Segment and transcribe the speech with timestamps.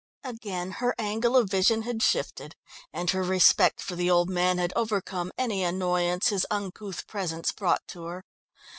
[0.23, 2.55] Again her angle of vision had shifted,
[2.91, 7.87] and her respect for the old man had overcome any annoyance his uncouth presence brought
[7.89, 8.23] to her.